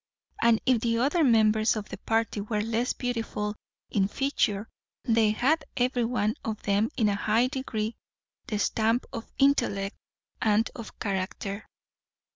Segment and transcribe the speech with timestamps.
[0.41, 3.55] And if the other members of the party were less beautiful
[3.91, 4.67] in feature,
[5.03, 7.95] they had every one of them in a high degree
[8.47, 9.95] the stamp of intellect
[10.41, 11.67] and of character.